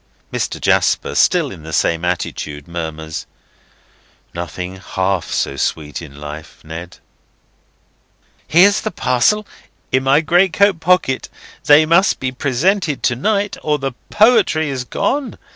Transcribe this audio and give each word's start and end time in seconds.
Mr. 0.33 0.59
Jasper, 0.59 1.13
still 1.13 1.51
in 1.51 1.61
the 1.61 1.71
same 1.71 2.03
attitude, 2.03 2.67
murmurs: 2.67 3.27
"'Nothing 4.33 4.77
half 4.77 5.29
so 5.29 5.57
sweet 5.57 6.01
in 6.01 6.19
life,' 6.19 6.59
Ned!" 6.63 6.97
"Here's 8.47 8.81
the 8.81 8.89
parcel 8.89 9.45
in 9.91 10.01
my 10.01 10.21
greatcoat 10.21 10.79
pocket. 10.79 11.29
They 11.65 11.85
must 11.85 12.19
be 12.19 12.31
presented 12.31 13.03
to 13.03 13.15
night, 13.15 13.57
or 13.61 13.77
the 13.77 13.91
poetry 14.09 14.71
is 14.71 14.85
gone. 14.85 15.37